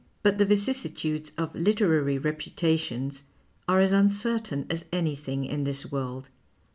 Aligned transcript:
But 0.23 0.39
the 0.39 0.47
vicissitudes 0.47 1.31
of 1.37 1.53
literary 1.53 2.17
reputations 2.17 3.21
are 3.67 3.79
as 3.81 3.91
uncertain 3.91 4.65
as 4.67 4.83
anything 4.91 5.45
in 5.45 5.63
this 5.63 5.91
world, 5.91 6.25
and 6.25 6.33
M. 6.33 6.33